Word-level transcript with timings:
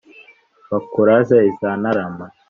bakuraze 0.69 1.37
izi 1.49 1.65
ntarama 1.81 2.25